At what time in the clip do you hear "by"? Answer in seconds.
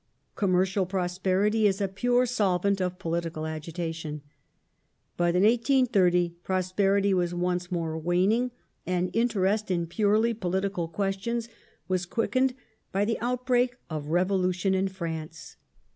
5.33-5.41, 12.91-13.05